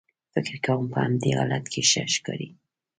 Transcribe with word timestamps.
فکر 0.33 0.53
کوم 0.65 0.85
په 0.93 0.99
همدې 1.05 1.29
حالت 1.37 1.65
کې 1.71 1.81
ښه 1.89 2.03
ښکارې. 2.13 2.47